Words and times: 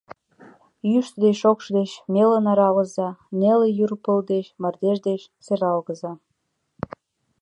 Йӱштӧ 0.91 1.17
деч, 1.23 1.35
шокшо 1.41 1.69
деч 1.77 1.91
мелын 2.13 2.45
аралыза, 2.51 3.09
Неле 3.39 3.67
йӱр 3.77 3.91
пыл 4.03 4.19
деч, 4.31 4.45
мардеж 4.61 4.97
деч 5.07 5.21
серлагыза. 5.45 6.13